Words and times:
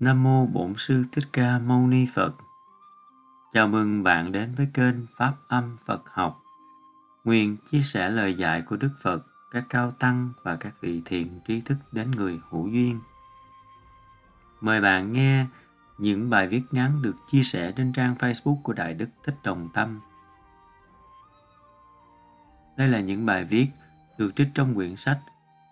Nam 0.00 0.22
mô 0.22 0.46
Bổn 0.46 0.74
sư 0.76 1.04
Thích 1.12 1.24
Ca 1.32 1.58
Mâu 1.58 1.86
Ni 1.86 2.06
Phật. 2.14 2.34
Chào 3.52 3.68
mừng 3.68 4.02
bạn 4.02 4.32
đến 4.32 4.54
với 4.54 4.68
kênh 4.74 4.94
Pháp 5.16 5.34
Âm 5.48 5.76
Phật 5.84 6.02
Học. 6.12 6.42
Nguyện 7.24 7.56
chia 7.70 7.82
sẻ 7.82 8.10
lời 8.10 8.34
dạy 8.34 8.62
của 8.62 8.76
Đức 8.76 8.90
Phật, 9.02 9.26
các 9.50 9.64
cao 9.68 9.90
tăng 9.90 10.32
và 10.42 10.56
các 10.56 10.74
vị 10.80 11.02
thiện 11.04 11.40
trí 11.46 11.60
thức 11.60 11.76
đến 11.92 12.10
người 12.10 12.40
hữu 12.50 12.68
duyên. 12.68 13.00
Mời 14.60 14.80
bạn 14.80 15.12
nghe 15.12 15.46
những 15.98 16.30
bài 16.30 16.48
viết 16.48 16.62
ngắn 16.70 17.02
được 17.02 17.16
chia 17.28 17.42
sẻ 17.42 17.72
trên 17.76 17.92
trang 17.92 18.14
Facebook 18.18 18.62
của 18.62 18.72
Đại 18.72 18.94
Đức 18.94 19.08
Thích 19.24 19.36
Đồng 19.44 19.68
Tâm. 19.74 20.00
Đây 22.76 22.88
là 22.88 23.00
những 23.00 23.26
bài 23.26 23.44
viết 23.44 23.66
được 24.18 24.36
trích 24.36 24.48
trong 24.54 24.74
quyển 24.74 24.96
sách 24.96 25.18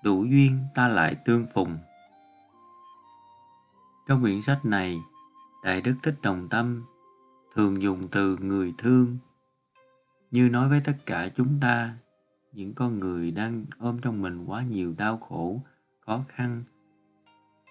Đủ 0.02 0.24
duyên 0.24 0.58
ta 0.74 0.88
lại 0.88 1.14
tương 1.24 1.46
phùng 1.54 1.78
trong 4.06 4.22
quyển 4.22 4.42
sách 4.42 4.64
này, 4.64 5.00
Đại 5.64 5.80
Đức 5.80 5.94
Thích 6.02 6.14
Đồng 6.22 6.48
Tâm 6.48 6.84
thường 7.54 7.82
dùng 7.82 8.08
từ 8.08 8.36
người 8.36 8.74
thương 8.78 9.18
như 10.30 10.48
nói 10.48 10.68
với 10.68 10.80
tất 10.84 10.96
cả 11.06 11.28
chúng 11.36 11.58
ta, 11.60 11.94
những 12.52 12.74
con 12.74 12.98
người 12.98 13.30
đang 13.30 13.64
ôm 13.78 13.98
trong 14.02 14.22
mình 14.22 14.44
quá 14.44 14.62
nhiều 14.62 14.94
đau 14.98 15.18
khổ, 15.18 15.62
khó 16.00 16.24
khăn. 16.28 16.64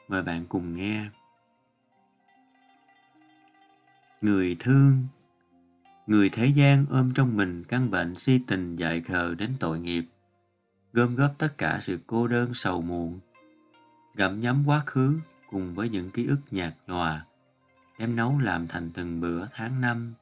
Mời 0.08 0.22
bạn 0.22 0.46
cùng 0.50 0.76
nghe. 0.76 1.10
Người 4.22 4.56
thương 4.60 5.08
Người 6.08 6.30
thế 6.30 6.48
gian 6.48 6.86
ôm 6.90 7.12
trong 7.16 7.38
mình 7.38 7.64
căn 7.64 7.92
bệnh 7.92 8.16
si 8.16 8.40
tình 8.48 8.76
dại 8.76 9.02
khờ 9.02 9.36
đến 9.36 9.54
tội 9.60 9.80
nghiệp, 9.80 10.06
gom 10.94 11.16
góp 11.16 11.32
tất 11.38 11.58
cả 11.58 11.80
sự 11.82 12.00
cô 12.08 12.28
đơn 12.28 12.54
sầu 12.54 12.82
muộn, 12.82 13.20
gặm 14.16 14.40
nhắm 14.40 14.64
quá 14.66 14.84
khứ 14.86 15.20
cùng 15.54 15.74
với 15.74 15.90
những 15.90 16.12
ký 16.12 16.28
ức 16.28 16.40
nhạt 16.52 16.74
nhòa, 16.88 17.26
đem 18.00 18.16
nấu 18.16 18.40
làm 18.40 18.68
thành 18.68 18.92
từng 18.94 19.22
bữa 19.22 19.46
tháng 19.52 19.82
năm. 19.82 20.14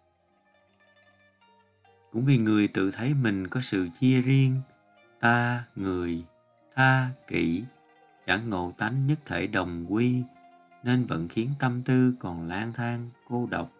Cũng 2.11 2.25
vì 2.25 2.37
người 2.37 2.67
tự 2.67 2.91
thấy 2.91 3.13
mình 3.13 3.47
có 3.47 3.61
sự 3.61 3.87
chia 3.99 4.21
riêng, 4.21 4.61
ta, 5.19 5.63
người, 5.75 6.25
tha, 6.75 7.09
kỷ, 7.27 7.63
chẳng 8.25 8.49
ngộ 8.49 8.73
tánh 8.77 9.07
nhất 9.07 9.19
thể 9.25 9.47
đồng 9.47 9.85
quy, 9.93 10.21
nên 10.83 11.05
vẫn 11.05 11.27
khiến 11.27 11.49
tâm 11.59 11.81
tư 11.83 12.13
còn 12.19 12.47
lang 12.47 12.73
thang, 12.73 13.09
cô 13.29 13.47
độc. 13.51 13.71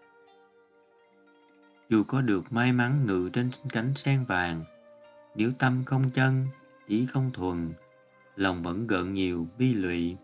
Dù 1.90 2.04
có 2.04 2.22
được 2.22 2.54
may 2.54 2.72
mắn 2.74 3.06
ngự 3.06 3.30
trên 3.34 3.50
cánh 3.70 3.94
sen 3.96 4.26
vàng, 4.26 4.64
nếu 5.36 5.52
tâm 5.60 5.84
không 5.86 6.12
chân, 6.14 6.48
ý 6.88 7.06
không 7.06 7.32
thuần, 7.34 7.74
lòng 8.36 8.64
vẫn 8.64 8.88
gợn 8.88 9.14
nhiều 9.14 9.48
bi 9.58 9.74
lụy. 9.74 10.18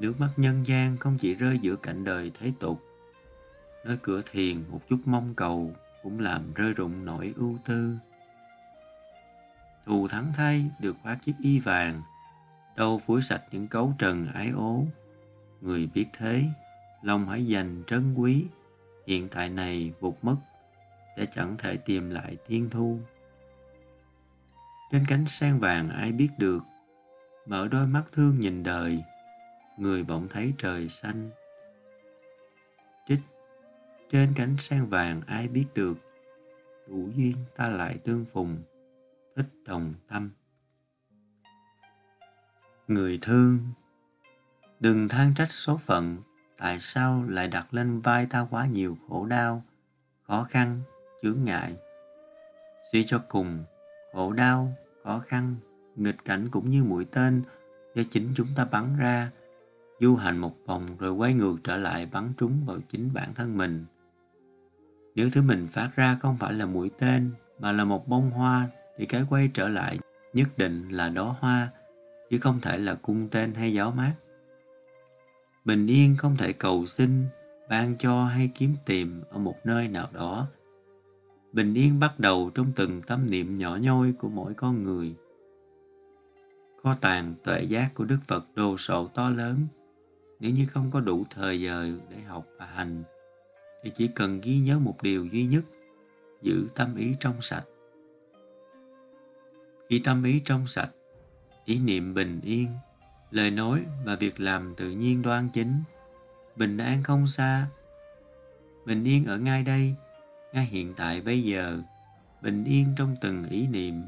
Nước 0.00 0.20
mắt 0.20 0.30
nhân 0.36 0.66
gian 0.66 0.96
không 0.96 1.18
chỉ 1.18 1.34
rơi 1.34 1.58
giữa 1.58 1.76
cảnh 1.76 2.04
đời 2.04 2.32
thế 2.38 2.52
tục. 2.60 2.82
Nơi 3.84 3.98
cửa 4.02 4.22
thiền 4.30 4.64
một 4.70 4.80
chút 4.88 4.98
mong 5.04 5.34
cầu 5.34 5.74
cũng 6.02 6.20
làm 6.20 6.54
rơi 6.54 6.72
rụng 6.72 7.04
nỗi 7.04 7.34
ưu 7.36 7.58
tư. 7.64 7.96
Thù 9.86 10.08
thắng 10.08 10.32
thay 10.36 10.70
được 10.80 10.96
khoác 11.02 11.18
chiếc 11.22 11.34
y 11.42 11.58
vàng, 11.58 12.02
đâu 12.76 12.98
phủi 13.06 13.22
sạch 13.22 13.42
những 13.50 13.68
cấu 13.68 13.92
trần 13.98 14.26
ái 14.34 14.50
ố. 14.56 14.84
Người 15.60 15.86
biết 15.94 16.06
thế, 16.18 16.44
lòng 17.02 17.28
hãy 17.28 17.46
dành 17.46 17.82
trân 17.86 18.14
quý, 18.14 18.44
hiện 19.06 19.28
tại 19.28 19.48
này 19.48 19.92
vụt 20.00 20.14
mất, 20.22 20.36
sẽ 21.16 21.26
chẳng 21.34 21.56
thể 21.58 21.76
tìm 21.76 22.10
lại 22.10 22.36
thiên 22.46 22.70
thu. 22.70 22.98
Trên 24.92 25.04
cánh 25.08 25.26
sen 25.26 25.58
vàng 25.58 25.88
ai 25.88 26.12
biết 26.12 26.28
được, 26.38 26.62
mở 27.46 27.68
đôi 27.68 27.86
mắt 27.86 28.02
thương 28.12 28.40
nhìn 28.40 28.62
đời, 28.62 29.02
người 29.80 30.02
bỗng 30.02 30.28
thấy 30.28 30.52
trời 30.58 30.88
xanh. 30.88 31.30
Trích 33.08 33.20
Trên 34.10 34.32
cánh 34.36 34.56
sen 34.58 34.86
vàng 34.86 35.22
ai 35.26 35.48
biết 35.48 35.66
được, 35.74 35.94
đủ 36.88 37.08
duyên 37.16 37.36
ta 37.56 37.68
lại 37.68 37.98
tương 38.04 38.24
phùng, 38.24 38.62
thích 39.36 39.46
đồng 39.64 39.94
tâm. 40.08 40.30
Người 42.88 43.18
thương 43.22 43.58
Đừng 44.80 45.08
than 45.08 45.34
trách 45.34 45.50
số 45.50 45.76
phận, 45.76 46.18
tại 46.58 46.78
sao 46.78 47.24
lại 47.28 47.48
đặt 47.48 47.74
lên 47.74 48.00
vai 48.00 48.26
ta 48.26 48.46
quá 48.50 48.66
nhiều 48.66 48.98
khổ 49.08 49.26
đau, 49.26 49.64
khó 50.26 50.46
khăn, 50.50 50.80
chướng 51.22 51.44
ngại. 51.44 51.76
Suy 52.92 53.04
cho 53.06 53.22
cùng, 53.28 53.64
khổ 54.12 54.32
đau, 54.32 54.72
khó 55.04 55.18
khăn, 55.26 55.56
nghịch 55.96 56.24
cảnh 56.24 56.48
cũng 56.50 56.70
như 56.70 56.84
mũi 56.84 57.06
tên 57.10 57.42
do 57.94 58.02
chính 58.10 58.32
chúng 58.36 58.48
ta 58.56 58.64
bắn 58.64 58.96
ra 58.98 59.30
du 60.00 60.16
hành 60.16 60.38
một 60.38 60.56
vòng 60.66 60.86
rồi 60.98 61.12
quay 61.12 61.34
ngược 61.34 61.56
trở 61.64 61.76
lại 61.76 62.08
bắn 62.12 62.32
trúng 62.38 62.64
vào 62.66 62.78
chính 62.88 63.10
bản 63.14 63.34
thân 63.34 63.56
mình. 63.56 63.84
Nếu 65.14 65.30
thứ 65.32 65.42
mình 65.42 65.66
phát 65.66 65.90
ra 65.96 66.18
không 66.22 66.36
phải 66.36 66.52
là 66.52 66.66
mũi 66.66 66.90
tên 66.98 67.30
mà 67.58 67.72
là 67.72 67.84
một 67.84 68.08
bông 68.08 68.30
hoa 68.30 68.68
thì 68.96 69.06
cái 69.06 69.24
quay 69.30 69.50
trở 69.54 69.68
lại 69.68 69.98
nhất 70.32 70.48
định 70.56 70.88
là 70.88 71.08
đó 71.08 71.36
hoa 71.40 71.68
chứ 72.30 72.38
không 72.38 72.60
thể 72.60 72.78
là 72.78 72.94
cung 72.94 73.28
tên 73.28 73.54
hay 73.54 73.72
gió 73.72 73.90
mát. 73.90 74.14
Bình 75.64 75.86
yên 75.86 76.16
không 76.16 76.36
thể 76.36 76.52
cầu 76.52 76.86
xin, 76.86 77.24
ban 77.68 77.96
cho 77.98 78.24
hay 78.24 78.50
kiếm 78.54 78.74
tìm 78.86 79.22
ở 79.30 79.38
một 79.38 79.56
nơi 79.64 79.88
nào 79.88 80.08
đó. 80.12 80.46
Bình 81.52 81.74
yên 81.74 82.00
bắt 82.00 82.20
đầu 82.20 82.50
trong 82.54 82.72
từng 82.76 83.02
tâm 83.02 83.30
niệm 83.30 83.58
nhỏ 83.58 83.76
nhoi 83.76 84.12
của 84.12 84.28
mỗi 84.28 84.54
con 84.54 84.84
người. 84.84 85.14
Kho 86.82 86.94
tàng 86.94 87.34
tuệ 87.44 87.62
giác 87.62 87.90
của 87.94 88.04
Đức 88.04 88.18
Phật 88.26 88.46
đồ 88.54 88.76
sộ 88.76 89.06
to 89.14 89.30
lớn 89.30 89.66
nếu 90.40 90.50
như 90.50 90.66
không 90.66 90.90
có 90.90 91.00
đủ 91.00 91.24
thời 91.30 91.60
giờ 91.60 91.90
để 92.10 92.20
học 92.20 92.46
và 92.58 92.66
hành, 92.66 93.02
thì 93.82 93.92
chỉ 93.96 94.08
cần 94.08 94.40
ghi 94.40 94.58
nhớ 94.58 94.78
một 94.78 95.02
điều 95.02 95.24
duy 95.24 95.44
nhất, 95.44 95.64
giữ 96.42 96.68
tâm 96.74 96.96
ý 96.96 97.14
trong 97.20 97.42
sạch. 97.42 97.64
Khi 99.88 100.00
tâm 100.04 100.24
ý 100.24 100.40
trong 100.44 100.66
sạch, 100.66 100.90
ý 101.64 101.78
niệm 101.78 102.14
bình 102.14 102.40
yên, 102.44 102.68
lời 103.30 103.50
nói 103.50 103.84
và 104.04 104.16
việc 104.16 104.40
làm 104.40 104.74
tự 104.76 104.90
nhiên 104.90 105.22
đoan 105.22 105.48
chính, 105.48 105.82
bình 106.56 106.78
an 106.78 107.02
không 107.02 107.28
xa. 107.28 107.66
Bình 108.86 109.04
yên 109.04 109.26
ở 109.26 109.38
ngay 109.38 109.62
đây, 109.62 109.94
ngay 110.52 110.64
hiện 110.64 110.94
tại 110.96 111.20
bây 111.20 111.42
giờ, 111.42 111.82
bình 112.42 112.64
yên 112.64 112.94
trong 112.96 113.16
từng 113.20 113.48
ý 113.48 113.66
niệm. 113.66 114.02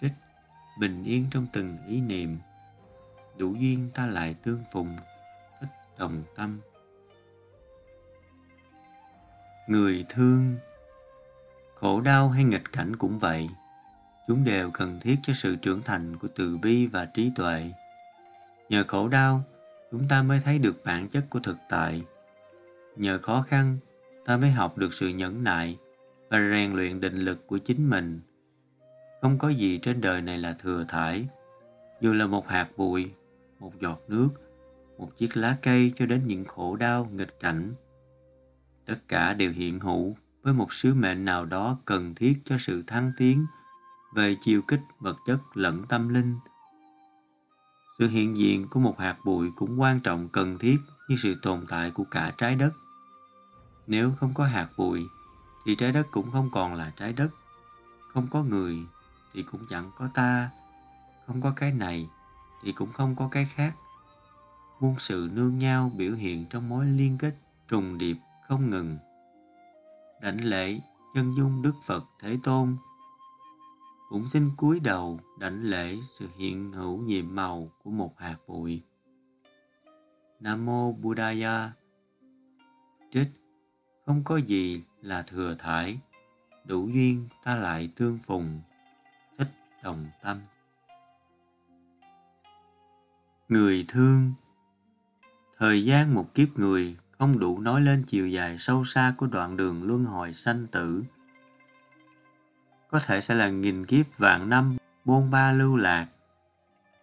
Trích, 0.00 0.12
bình 0.78 1.04
yên 1.04 1.26
trong 1.30 1.46
từng 1.52 1.78
ý 1.88 2.00
niệm 2.00 2.38
đủ 3.42 3.54
duyên 3.54 3.90
ta 3.94 4.06
lại 4.06 4.34
tương 4.42 4.64
phùng, 4.72 4.96
thích 5.60 5.68
đồng 5.98 6.22
tâm. 6.36 6.60
Người 9.66 10.04
thương, 10.08 10.56
khổ 11.74 12.00
đau 12.00 12.28
hay 12.28 12.44
nghịch 12.44 12.72
cảnh 12.72 12.96
cũng 12.96 13.18
vậy. 13.18 13.48
Chúng 14.28 14.44
đều 14.44 14.70
cần 14.70 14.98
thiết 15.00 15.16
cho 15.22 15.32
sự 15.32 15.56
trưởng 15.56 15.82
thành 15.82 16.16
của 16.16 16.28
từ 16.36 16.58
bi 16.58 16.86
và 16.86 17.04
trí 17.04 17.30
tuệ. 17.36 17.70
Nhờ 18.68 18.84
khổ 18.88 19.08
đau, 19.08 19.42
chúng 19.90 20.08
ta 20.08 20.22
mới 20.22 20.40
thấy 20.44 20.58
được 20.58 20.84
bản 20.84 21.08
chất 21.08 21.24
của 21.30 21.40
thực 21.40 21.56
tại. 21.68 22.02
Nhờ 22.96 23.18
khó 23.22 23.42
khăn, 23.48 23.78
ta 24.24 24.36
mới 24.36 24.50
học 24.50 24.78
được 24.78 24.94
sự 24.94 25.08
nhẫn 25.08 25.44
nại 25.44 25.78
và 26.28 26.38
rèn 26.50 26.72
luyện 26.72 27.00
định 27.00 27.18
lực 27.18 27.46
của 27.46 27.58
chính 27.58 27.90
mình. 27.90 28.20
Không 29.20 29.38
có 29.38 29.48
gì 29.48 29.78
trên 29.78 30.00
đời 30.00 30.22
này 30.22 30.38
là 30.38 30.52
thừa 30.52 30.84
thải, 30.88 31.26
dù 32.00 32.12
là 32.12 32.26
một 32.26 32.48
hạt 32.48 32.68
bụi 32.76 33.10
một 33.62 33.72
giọt 33.80 34.00
nước, 34.08 34.28
một 34.98 35.10
chiếc 35.18 35.36
lá 35.36 35.56
cây 35.62 35.92
cho 35.96 36.06
đến 36.06 36.26
những 36.26 36.44
khổ 36.44 36.76
đau 36.76 37.08
nghịch 37.12 37.40
cảnh. 37.40 37.74
Tất 38.86 38.98
cả 39.08 39.34
đều 39.34 39.52
hiện 39.52 39.80
hữu 39.80 40.16
với 40.42 40.54
một 40.54 40.72
sứ 40.72 40.94
mệnh 40.94 41.24
nào 41.24 41.44
đó 41.44 41.78
cần 41.84 42.14
thiết 42.14 42.42
cho 42.44 42.58
sự 42.58 42.82
thăng 42.86 43.12
tiến 43.18 43.46
về 44.14 44.36
chiều 44.44 44.62
kích 44.62 44.80
vật 45.00 45.16
chất 45.26 45.38
lẫn 45.54 45.84
tâm 45.88 46.08
linh. 46.08 46.36
Sự 47.98 48.08
hiện 48.08 48.36
diện 48.36 48.68
của 48.68 48.80
một 48.80 48.98
hạt 48.98 49.16
bụi 49.24 49.50
cũng 49.56 49.80
quan 49.80 50.00
trọng 50.00 50.28
cần 50.28 50.58
thiết 50.58 50.76
như 51.08 51.16
sự 51.16 51.34
tồn 51.42 51.66
tại 51.68 51.90
của 51.90 52.04
cả 52.04 52.32
trái 52.38 52.54
đất. 52.54 52.72
Nếu 53.86 54.12
không 54.20 54.34
có 54.34 54.44
hạt 54.44 54.68
bụi, 54.76 55.06
thì 55.64 55.74
trái 55.74 55.92
đất 55.92 56.06
cũng 56.10 56.30
không 56.30 56.50
còn 56.52 56.74
là 56.74 56.92
trái 56.96 57.12
đất. 57.12 57.28
Không 58.12 58.26
có 58.30 58.42
người, 58.42 58.78
thì 59.32 59.42
cũng 59.42 59.66
chẳng 59.70 59.90
có 59.98 60.08
ta. 60.14 60.50
Không 61.26 61.40
có 61.40 61.52
cái 61.56 61.72
này, 61.72 62.08
thì 62.62 62.72
cũng 62.72 62.92
không 62.92 63.16
có 63.16 63.28
cái 63.28 63.44
khác. 63.44 63.76
Muôn 64.80 64.94
sự 64.98 65.30
nương 65.32 65.58
nhau 65.58 65.92
biểu 65.96 66.14
hiện 66.14 66.46
trong 66.50 66.68
mối 66.68 66.86
liên 66.86 67.18
kết 67.18 67.34
trùng 67.68 67.98
điệp 67.98 68.16
không 68.48 68.70
ngừng. 68.70 68.98
Đảnh 70.22 70.44
lễ 70.44 70.80
chân 71.14 71.34
dung 71.36 71.62
Đức 71.62 71.74
Phật 71.84 72.04
Thế 72.20 72.38
Tôn 72.42 72.76
cũng 74.08 74.28
xin 74.28 74.50
cúi 74.56 74.80
đầu 74.80 75.20
đảnh 75.38 75.62
lễ 75.62 75.96
sự 76.18 76.28
hiện 76.36 76.72
hữu 76.72 76.98
nhiệm 76.98 77.34
màu 77.34 77.70
của 77.84 77.90
một 77.90 78.18
hạt 78.18 78.36
bụi. 78.46 78.82
Nam 80.40 80.66
mô 80.66 80.92
Buddhaya. 80.92 81.72
Trích 83.10 83.28
không 84.06 84.24
có 84.24 84.36
gì 84.36 84.82
là 85.02 85.22
thừa 85.22 85.56
thải, 85.58 85.98
đủ 86.64 86.88
duyên 86.88 87.28
ta 87.44 87.56
lại 87.56 87.90
tương 87.96 88.18
phùng, 88.18 88.60
thích 89.38 89.48
đồng 89.82 90.06
tâm. 90.22 90.40
Người 93.52 93.84
thương 93.88 94.32
Thời 95.58 95.84
gian 95.84 96.14
một 96.14 96.34
kiếp 96.34 96.58
người 96.58 96.96
không 97.18 97.38
đủ 97.38 97.60
nói 97.60 97.80
lên 97.80 98.02
chiều 98.06 98.28
dài 98.28 98.58
sâu 98.58 98.84
xa 98.84 99.14
của 99.16 99.26
đoạn 99.26 99.56
đường 99.56 99.82
luân 99.82 100.04
hồi 100.04 100.32
sanh 100.32 100.66
tử. 100.66 101.02
Có 102.90 103.00
thể 103.06 103.20
sẽ 103.20 103.34
là 103.34 103.48
nghìn 103.48 103.86
kiếp 103.86 104.18
vạn 104.18 104.48
năm 104.48 104.76
bôn 105.04 105.30
ba 105.30 105.52
lưu 105.52 105.76
lạc, 105.76 106.06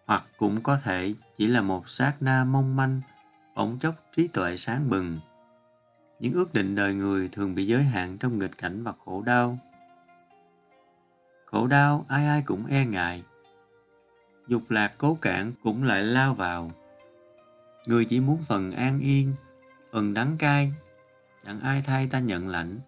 hoặc 0.06 0.24
cũng 0.36 0.62
có 0.62 0.78
thể 0.84 1.14
chỉ 1.36 1.46
là 1.46 1.60
một 1.60 1.88
sát 1.88 2.14
na 2.20 2.44
mong 2.44 2.76
manh, 2.76 3.00
bỗng 3.54 3.78
chốc 3.78 3.94
trí 4.16 4.28
tuệ 4.28 4.56
sáng 4.56 4.90
bừng. 4.90 5.18
Những 6.20 6.32
ước 6.32 6.54
định 6.54 6.74
đời 6.74 6.94
người 6.94 7.28
thường 7.28 7.54
bị 7.54 7.66
giới 7.66 7.82
hạn 7.82 8.18
trong 8.18 8.38
nghịch 8.38 8.58
cảnh 8.58 8.82
và 8.82 8.92
khổ 9.04 9.22
đau. 9.22 9.58
Khổ 11.44 11.66
đau 11.66 12.06
ai 12.08 12.26
ai 12.26 12.42
cũng 12.46 12.66
e 12.66 12.86
ngại, 12.86 13.22
dục 14.50 14.70
lạc 14.70 14.92
cố 14.98 15.18
cản 15.20 15.52
cũng 15.62 15.82
lại 15.82 16.02
lao 16.02 16.34
vào. 16.34 16.70
Người 17.86 18.04
chỉ 18.04 18.20
muốn 18.20 18.42
phần 18.42 18.72
an 18.72 19.00
yên, 19.00 19.32
phần 19.92 20.14
đắng 20.14 20.36
cay, 20.38 20.72
chẳng 21.44 21.60
ai 21.60 21.82
thay 21.82 22.06
ta 22.06 22.18
nhận 22.18 22.48
lãnh. 22.48 22.78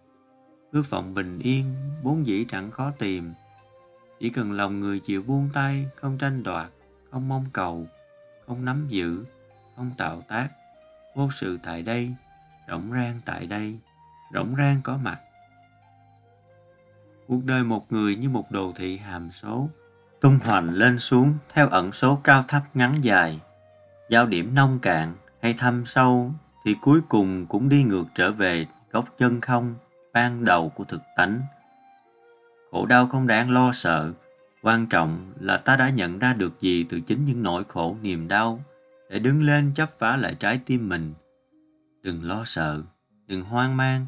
Ước 0.73 0.91
vọng 0.91 1.15
bình 1.15 1.39
yên, 1.39 1.75
vốn 2.03 2.27
dĩ 2.27 2.45
chẳng 2.49 2.71
khó 2.71 2.93
tìm. 2.99 3.33
Chỉ 4.21 4.31
cần 4.31 4.53
lòng 4.53 4.81
người 4.81 5.01
chịu 5.01 5.23
buông 5.23 5.49
tay, 5.53 5.87
không 5.97 6.19
tranh 6.19 6.43
đoạt, 6.43 6.71
không 7.11 7.29
mong 7.29 7.47
cầu, 7.53 7.87
không 8.47 8.65
nắm 8.65 8.87
giữ, 8.89 9.25
không 9.77 9.91
tạo 9.99 10.23
tác. 10.29 10.49
Vô 11.15 11.29
sự 11.33 11.59
tại 11.63 11.83
đây, 11.83 12.15
rộng 12.67 12.93
rang 12.93 13.21
tại 13.25 13.47
đây, 13.47 13.79
rộng 14.33 14.55
rang 14.59 14.81
có 14.83 14.97
mặt. 14.97 15.21
Cuộc 17.27 17.45
đời 17.45 17.65
một 17.65 17.93
người 17.93 18.17
như 18.17 18.29
một 18.29 18.51
đồ 18.51 18.73
thị 18.77 18.97
hàm 18.97 19.31
số, 19.33 19.69
tung 20.23 20.39
hoành 20.45 20.71
lên 20.71 20.99
xuống 20.99 21.35
theo 21.53 21.69
ẩn 21.69 21.93
số 21.93 22.21
cao 22.25 22.45
thấp 22.49 22.63
ngắn 22.75 22.95
dài. 23.03 23.41
Giao 24.11 24.27
điểm 24.27 24.55
nông 24.55 24.79
cạn 24.79 25.15
hay 25.43 25.55
thâm 25.55 25.87
sâu 25.87 26.33
thì 26.65 26.77
cuối 26.81 27.01
cùng 27.09 27.47
cũng 27.47 27.69
đi 27.69 27.83
ngược 27.83 28.05
trở 28.15 28.33
về 28.33 28.67
gốc 28.93 29.05
chân 29.19 29.41
không 29.41 29.75
ban 30.13 30.45
đầu 30.45 30.69
của 30.69 30.85
thực 30.85 31.03
tánh. 31.17 31.41
Khổ 32.71 32.87
đau 32.87 33.07
không 33.07 33.27
đáng 33.27 33.51
lo 33.51 33.73
sợ, 33.73 34.13
quan 34.63 34.87
trọng 34.87 35.33
là 35.41 35.57
ta 35.57 35.77
đã 35.77 35.89
nhận 35.89 36.19
ra 36.19 36.33
được 36.33 36.61
gì 36.61 36.85
từ 36.89 37.01
chính 37.01 37.25
những 37.25 37.43
nỗi 37.43 37.65
khổ 37.69 37.97
niềm 38.03 38.29
đau 38.29 38.61
để 39.11 39.19
đứng 39.19 39.43
lên 39.43 39.73
chấp 39.75 39.99
phá 39.99 40.17
lại 40.17 40.35
trái 40.35 40.61
tim 40.67 40.89
mình. 40.89 41.15
Đừng 42.03 42.29
lo 42.29 42.43
sợ, 42.45 42.83
đừng 43.27 43.45
hoang 43.45 43.77
mang. 43.77 44.07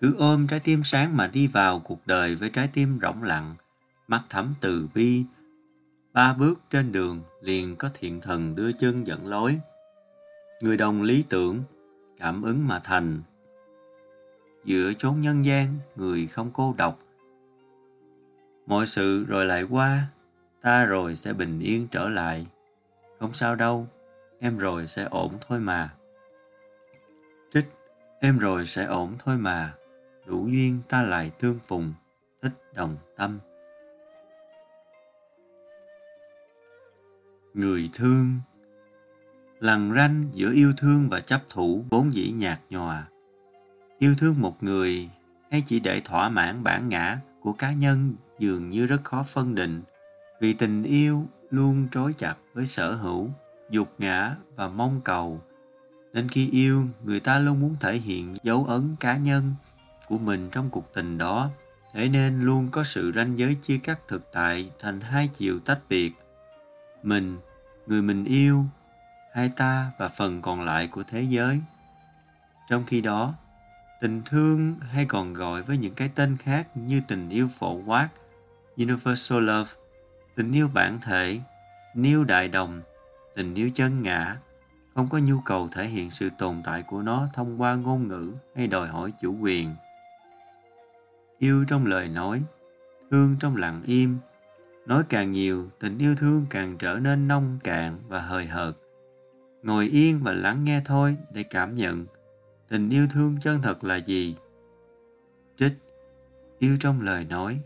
Cứ 0.00 0.14
ôm 0.18 0.46
trái 0.46 0.60
tim 0.60 0.84
sáng 0.84 1.16
mà 1.16 1.26
đi 1.26 1.46
vào 1.46 1.78
cuộc 1.78 2.06
đời 2.06 2.34
với 2.34 2.50
trái 2.50 2.68
tim 2.72 2.98
rỗng 3.02 3.22
lặng, 3.22 3.54
mắt 4.10 4.22
thắm 4.28 4.54
từ 4.60 4.88
bi. 4.94 5.24
Ba 6.12 6.32
bước 6.32 6.60
trên 6.70 6.92
đường 6.92 7.22
liền 7.40 7.76
có 7.76 7.90
thiện 7.94 8.20
thần 8.20 8.56
đưa 8.56 8.72
chân 8.72 9.06
dẫn 9.06 9.26
lối. 9.26 9.58
Người 10.60 10.76
đồng 10.76 11.02
lý 11.02 11.24
tưởng, 11.28 11.62
cảm 12.18 12.42
ứng 12.42 12.68
mà 12.68 12.80
thành. 12.84 13.22
Giữa 14.64 14.92
chốn 14.98 15.20
nhân 15.20 15.44
gian, 15.44 15.78
người 15.96 16.26
không 16.26 16.50
cô 16.52 16.74
độc. 16.78 16.98
Mọi 18.66 18.86
sự 18.86 19.24
rồi 19.24 19.44
lại 19.44 19.62
qua, 19.62 20.06
ta 20.60 20.84
rồi 20.84 21.16
sẽ 21.16 21.32
bình 21.32 21.60
yên 21.60 21.88
trở 21.90 22.08
lại. 22.08 22.46
Không 23.20 23.34
sao 23.34 23.54
đâu, 23.54 23.86
em 24.40 24.58
rồi 24.58 24.86
sẽ 24.86 25.04
ổn 25.04 25.32
thôi 25.48 25.60
mà. 25.60 25.94
Trích, 27.52 27.66
em 28.20 28.38
rồi 28.38 28.66
sẽ 28.66 28.84
ổn 28.84 29.14
thôi 29.18 29.36
mà. 29.38 29.74
Đủ 30.26 30.48
duyên 30.48 30.78
ta 30.88 31.02
lại 31.02 31.30
tương 31.38 31.58
phùng, 31.58 31.92
thích 32.42 32.52
đồng 32.74 32.96
tâm. 33.16 33.38
Người 37.54 37.90
thương 37.92 38.38
Lằn 39.60 39.92
ranh 39.94 40.24
giữa 40.32 40.52
yêu 40.52 40.72
thương 40.76 41.08
và 41.08 41.20
chấp 41.20 41.42
thủ 41.48 41.84
vốn 41.90 42.14
dĩ 42.14 42.30
nhạt 42.30 42.60
nhòa. 42.70 43.06
Yêu 43.98 44.14
thương 44.18 44.40
một 44.40 44.62
người 44.62 45.08
hay 45.50 45.62
chỉ 45.66 45.80
để 45.80 46.00
thỏa 46.00 46.28
mãn 46.28 46.64
bản 46.64 46.88
ngã 46.88 47.20
của 47.40 47.52
cá 47.52 47.72
nhân 47.72 48.14
dường 48.38 48.68
như 48.68 48.86
rất 48.86 49.04
khó 49.04 49.22
phân 49.22 49.54
định 49.54 49.82
vì 50.40 50.52
tình 50.52 50.82
yêu 50.82 51.26
luôn 51.50 51.88
trói 51.92 52.12
chặt 52.12 52.34
với 52.54 52.66
sở 52.66 52.94
hữu, 52.94 53.30
dục 53.70 53.94
ngã 53.98 54.36
và 54.56 54.68
mong 54.68 55.00
cầu. 55.04 55.40
Nên 56.12 56.28
khi 56.28 56.50
yêu, 56.50 56.84
người 57.04 57.20
ta 57.20 57.38
luôn 57.38 57.60
muốn 57.60 57.76
thể 57.80 57.96
hiện 57.96 58.34
dấu 58.42 58.64
ấn 58.64 58.96
cá 59.00 59.16
nhân 59.16 59.54
của 60.08 60.18
mình 60.18 60.48
trong 60.52 60.70
cuộc 60.70 60.94
tình 60.94 61.18
đó. 61.18 61.50
Thế 61.92 62.08
nên 62.08 62.40
luôn 62.40 62.68
có 62.70 62.84
sự 62.84 63.12
ranh 63.14 63.38
giới 63.38 63.54
chia 63.54 63.78
cắt 63.78 64.00
thực 64.08 64.32
tại 64.32 64.70
thành 64.78 65.00
hai 65.00 65.30
chiều 65.34 65.58
tách 65.58 65.80
biệt. 65.88 66.12
Mình, 67.02 67.38
người 67.86 68.02
mình 68.02 68.24
yêu, 68.24 68.64
hai 69.32 69.48
ta 69.48 69.90
và 69.98 70.08
phần 70.08 70.42
còn 70.42 70.60
lại 70.60 70.86
của 70.86 71.02
thế 71.02 71.22
giới. 71.22 71.60
Trong 72.68 72.84
khi 72.86 73.00
đó, 73.00 73.34
tình 74.00 74.22
thương 74.26 74.74
hay 74.80 75.04
còn 75.04 75.32
gọi 75.32 75.62
với 75.62 75.76
những 75.76 75.94
cái 75.94 76.10
tên 76.14 76.36
khác 76.36 76.68
như 76.74 77.02
tình 77.08 77.28
yêu 77.28 77.48
phổ 77.58 77.74
quát, 77.86 78.08
universal 78.76 79.42
love, 79.42 79.70
tình 80.36 80.52
yêu 80.52 80.68
bản 80.74 80.98
thể, 81.02 81.40
niêu 81.94 82.24
đại 82.24 82.48
đồng, 82.48 82.82
tình 83.34 83.54
yêu 83.54 83.70
chân 83.74 84.02
ngã, 84.02 84.36
không 84.94 85.08
có 85.08 85.18
nhu 85.18 85.40
cầu 85.40 85.68
thể 85.68 85.86
hiện 85.86 86.10
sự 86.10 86.30
tồn 86.38 86.62
tại 86.64 86.82
của 86.82 87.02
nó 87.02 87.28
thông 87.32 87.60
qua 87.60 87.74
ngôn 87.74 88.08
ngữ 88.08 88.32
hay 88.56 88.66
đòi 88.66 88.88
hỏi 88.88 89.12
chủ 89.22 89.36
quyền. 89.40 89.74
Yêu 91.38 91.64
trong 91.68 91.86
lời 91.86 92.08
nói, 92.08 92.42
thương 93.10 93.36
trong 93.40 93.56
lặng 93.56 93.82
im, 93.86 94.18
nói 94.90 95.04
càng 95.08 95.32
nhiều, 95.32 95.68
tình 95.78 95.98
yêu 95.98 96.14
thương 96.14 96.46
càng 96.50 96.78
trở 96.78 96.98
nên 96.98 97.28
nông 97.28 97.58
cạn 97.64 97.98
và 98.08 98.20
hời 98.20 98.46
hợt. 98.46 98.74
Ngồi 99.62 99.88
yên 99.88 100.20
và 100.22 100.32
lắng 100.32 100.64
nghe 100.64 100.82
thôi 100.84 101.16
để 101.32 101.42
cảm 101.42 101.76
nhận 101.76 102.06
tình 102.68 102.90
yêu 102.90 103.06
thương 103.12 103.36
chân 103.42 103.62
thật 103.62 103.84
là 103.84 103.96
gì. 103.96 104.36
Trích, 105.56 105.72
yêu 106.58 106.76
trong 106.80 107.00
lời 107.02 107.24
nói, 107.24 107.60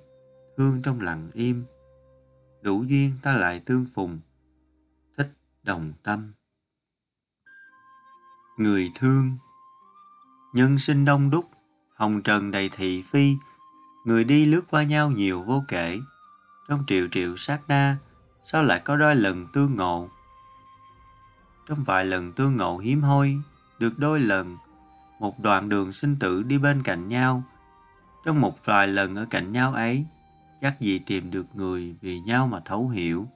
thương 0.56 0.82
trong 0.82 1.00
lặng 1.00 1.30
im, 1.34 1.64
đủ 2.62 2.82
duyên 2.82 3.12
ta 3.22 3.36
lại 3.36 3.60
tương 3.60 3.86
phùng, 3.94 4.20
thích 5.16 5.32
đồng 5.62 5.92
tâm. 6.02 6.32
Người 8.58 8.90
thương 8.94 9.36
Nhân 10.54 10.78
sinh 10.78 11.04
đông 11.04 11.30
đúc, 11.30 11.44
hồng 11.94 12.22
trần 12.22 12.50
đầy 12.50 12.68
thị 12.68 13.02
phi, 13.02 13.34
người 14.06 14.24
đi 14.24 14.44
lướt 14.44 14.62
qua 14.70 14.82
nhau 14.82 15.10
nhiều 15.10 15.42
vô 15.42 15.62
kể. 15.68 16.00
Trong 16.68 16.84
triệu 16.86 17.08
triệu 17.12 17.36
sát 17.36 17.60
na, 17.68 17.96
sao 18.44 18.62
lại 18.62 18.80
có 18.84 18.96
đôi 18.96 19.16
lần 19.16 19.46
tương 19.52 19.76
ngộ? 19.76 20.08
Trong 21.68 21.84
vài 21.84 22.04
lần 22.04 22.32
tương 22.32 22.56
ngộ 22.56 22.78
hiếm 22.78 23.00
hoi, 23.00 23.36
được 23.78 23.98
đôi 23.98 24.20
lần, 24.20 24.56
một 25.20 25.40
đoạn 25.40 25.68
đường 25.68 25.92
sinh 25.92 26.16
tử 26.20 26.42
đi 26.42 26.58
bên 26.58 26.82
cạnh 26.82 27.08
nhau. 27.08 27.42
Trong 28.24 28.40
một 28.40 28.64
vài 28.64 28.88
lần 28.88 29.14
ở 29.14 29.26
cạnh 29.30 29.52
nhau 29.52 29.74
ấy, 29.74 30.04
chắc 30.60 30.80
gì 30.80 30.98
tìm 30.98 31.30
được 31.30 31.46
người 31.54 31.94
vì 32.00 32.20
nhau 32.20 32.46
mà 32.46 32.60
thấu 32.64 32.88
hiểu. 32.88 33.28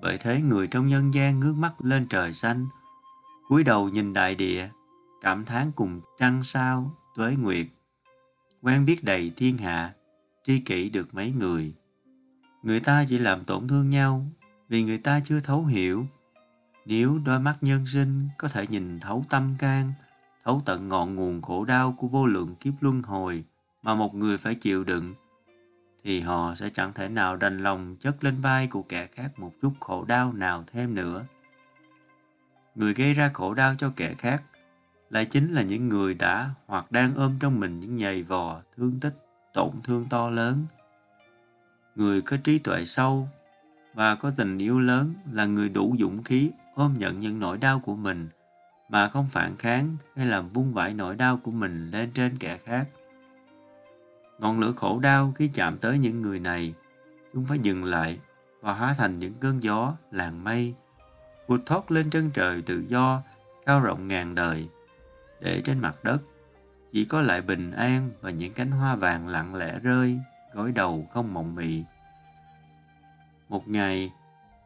Bởi 0.00 0.18
thế 0.18 0.40
người 0.40 0.66
trong 0.66 0.88
nhân 0.88 1.14
gian 1.14 1.40
ngước 1.40 1.56
mắt 1.56 1.72
lên 1.78 2.06
trời 2.06 2.32
xanh, 2.32 2.66
cúi 3.48 3.64
đầu 3.64 3.88
nhìn 3.88 4.12
đại 4.12 4.34
địa, 4.34 4.68
cảm 5.20 5.44
thán 5.44 5.72
cùng 5.72 6.00
trăng 6.18 6.42
sao, 6.42 6.90
tuế 7.16 7.36
nguyệt. 7.36 7.66
Quen 8.62 8.86
biết 8.86 9.04
đầy 9.04 9.32
thiên 9.36 9.58
hạ, 9.58 9.92
tri 10.44 10.60
kỷ 10.60 10.90
được 10.90 11.14
mấy 11.14 11.32
người. 11.32 11.74
Người 12.62 12.80
ta 12.80 13.04
chỉ 13.08 13.18
làm 13.18 13.44
tổn 13.44 13.68
thương 13.68 13.90
nhau 13.90 14.26
vì 14.68 14.82
người 14.82 14.98
ta 14.98 15.20
chưa 15.24 15.40
thấu 15.40 15.64
hiểu. 15.64 16.06
Nếu 16.86 17.18
đôi 17.24 17.40
mắt 17.40 17.56
nhân 17.60 17.86
sinh 17.86 18.28
có 18.38 18.48
thể 18.48 18.66
nhìn 18.66 19.00
thấu 19.00 19.24
tâm 19.28 19.54
can, 19.58 19.92
thấu 20.44 20.62
tận 20.64 20.88
ngọn 20.88 21.14
nguồn 21.14 21.42
khổ 21.42 21.64
đau 21.64 21.92
của 21.92 22.08
vô 22.08 22.26
lượng 22.26 22.54
kiếp 22.54 22.72
luân 22.80 23.02
hồi 23.02 23.44
mà 23.82 23.94
một 23.94 24.14
người 24.14 24.38
phải 24.38 24.54
chịu 24.54 24.84
đựng, 24.84 25.14
thì 26.04 26.20
họ 26.20 26.54
sẽ 26.54 26.70
chẳng 26.70 26.92
thể 26.92 27.08
nào 27.08 27.36
đành 27.36 27.62
lòng 27.62 27.96
chất 28.00 28.24
lên 28.24 28.40
vai 28.40 28.66
của 28.66 28.82
kẻ 28.82 29.06
khác 29.06 29.38
một 29.38 29.52
chút 29.62 29.72
khổ 29.80 30.04
đau 30.04 30.32
nào 30.32 30.64
thêm 30.72 30.94
nữa. 30.94 31.24
Người 32.74 32.94
gây 32.94 33.14
ra 33.14 33.30
khổ 33.34 33.54
đau 33.54 33.74
cho 33.78 33.92
kẻ 33.96 34.14
khác 34.18 34.42
lại 35.10 35.24
chính 35.24 35.52
là 35.52 35.62
những 35.62 35.88
người 35.88 36.14
đã 36.14 36.50
hoặc 36.66 36.92
đang 36.92 37.14
ôm 37.14 37.36
trong 37.40 37.60
mình 37.60 37.80
những 37.80 37.96
nhầy 37.96 38.22
vò, 38.22 38.62
thương 38.76 39.00
tích, 39.00 39.14
tổn 39.54 39.70
thương 39.84 40.06
to 40.10 40.30
lớn. 40.30 40.66
Người 41.98 42.22
có 42.22 42.36
trí 42.44 42.58
tuệ 42.58 42.84
sâu 42.84 43.28
và 43.94 44.14
có 44.14 44.30
tình 44.30 44.58
yêu 44.58 44.80
lớn 44.80 45.14
là 45.32 45.46
người 45.46 45.68
đủ 45.68 45.96
dũng 46.00 46.22
khí 46.22 46.50
ôm 46.74 46.94
nhận 46.98 47.20
những 47.20 47.38
nỗi 47.38 47.58
đau 47.58 47.80
của 47.80 47.96
mình 47.96 48.28
mà 48.88 49.08
không 49.08 49.26
phản 49.30 49.56
kháng 49.56 49.96
hay 50.16 50.26
làm 50.26 50.48
vung 50.48 50.74
vãi 50.74 50.94
nỗi 50.94 51.16
đau 51.16 51.36
của 51.36 51.50
mình 51.50 51.90
lên 51.90 52.10
trên 52.14 52.38
kẻ 52.38 52.58
khác. 52.64 52.88
Ngọn 54.38 54.60
lửa 54.60 54.72
khổ 54.76 54.98
đau 54.98 55.32
khi 55.36 55.48
chạm 55.54 55.78
tới 55.78 55.98
những 55.98 56.22
người 56.22 56.40
này, 56.40 56.74
chúng 57.34 57.44
phải 57.46 57.58
dừng 57.58 57.84
lại 57.84 58.18
và 58.60 58.72
hóa 58.72 58.94
thành 58.98 59.18
những 59.18 59.34
cơn 59.40 59.62
gió, 59.62 59.94
làn 60.10 60.44
mây, 60.44 60.74
vụt 61.46 61.60
thoát 61.66 61.90
lên 61.90 62.10
chân 62.10 62.30
trời 62.34 62.62
tự 62.62 62.84
do, 62.88 63.22
cao 63.66 63.80
rộng 63.80 64.08
ngàn 64.08 64.34
đời, 64.34 64.68
để 65.40 65.62
trên 65.64 65.78
mặt 65.78 66.04
đất 66.04 66.18
chỉ 66.92 67.04
có 67.04 67.20
lại 67.20 67.42
bình 67.42 67.70
an 67.70 68.10
và 68.20 68.30
những 68.30 68.52
cánh 68.52 68.70
hoa 68.70 68.94
vàng 68.94 69.28
lặng 69.28 69.54
lẽ 69.54 69.78
rơi, 69.78 70.18
gối 70.58 70.72
đầu 70.72 71.06
không 71.10 71.34
mộng 71.34 71.54
mị. 71.54 71.84
Một 73.48 73.68
ngày, 73.68 74.12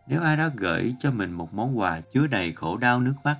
Nếu 0.06 0.22
ai 0.22 0.36
đó 0.36 0.48
gửi 0.56 0.94
cho 1.00 1.10
mình 1.10 1.30
một 1.30 1.54
món 1.54 1.78
quà 1.78 2.00
chứa 2.00 2.26
đầy 2.26 2.52
khổ 2.52 2.76
đau 2.76 3.00
nước 3.00 3.14
mắt, 3.24 3.36